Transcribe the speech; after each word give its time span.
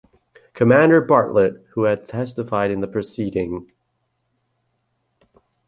Commander 0.55 0.99
Bartlett 0.99 1.63
who 1.73 1.83
had 1.83 2.05
testified 2.07 2.71
in 2.71 2.79
the 2.81 2.87
proceeding. 2.87 3.71